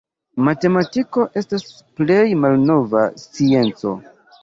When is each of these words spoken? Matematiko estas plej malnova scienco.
Matematiko 0.47 1.27
estas 1.43 1.67
plej 2.01 2.19
malnova 2.47 3.07
scienco. 3.27 3.99